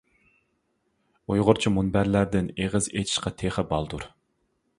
[1.29, 4.09] ئۇيغۇرچە مۇنبەرلەردىن ئېغىز ئېچىشقا تېخى بالدۇر.